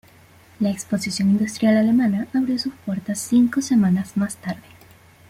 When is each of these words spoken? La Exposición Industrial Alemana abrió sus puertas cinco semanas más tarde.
La 0.59 0.71
Exposición 0.71 1.29
Industrial 1.29 1.77
Alemana 1.77 2.25
abrió 2.33 2.57
sus 2.57 2.73
puertas 2.87 3.19
cinco 3.19 3.61
semanas 3.61 4.17
más 4.17 4.35
tarde. 4.37 4.63